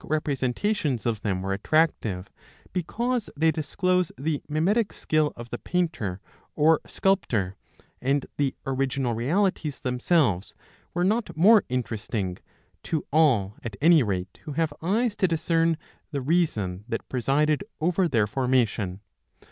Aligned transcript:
17 0.01 0.11
representations 0.15 1.05
of 1.05 1.21
them 1.21 1.43
were 1.43 1.53
attractive, 1.53 2.31
because 2.73 3.29
they 3.37 3.51
disclose 3.51 4.11
the 4.17 4.41
mimetic 4.49 4.91
skill 4.93 5.31
of 5.35 5.51
the 5.51 5.59
painter 5.59 6.19
or 6.55 6.81
sculptor, 6.87 7.55
and 8.01 8.25
the 8.37 8.55
original 8.65 9.13
realities 9.13 9.79
themselves 9.79 10.55
were 10.95 11.03
not 11.03 11.37
more 11.37 11.63
interesting, 11.69 12.39
to 12.81 13.05
all 13.13 13.53
at 13.63 13.75
any 13.79 14.01
rate 14.01 14.39
who 14.45 14.53
have 14.53 14.73
eyes 14.81 15.15
to 15.15 15.27
discern 15.27 15.77
the 16.09 16.19
reason 16.21 16.83
that 16.87 17.07
presided 17.07 17.63
over 17.79 18.07
their 18.07 18.25
formation. 18.25 19.01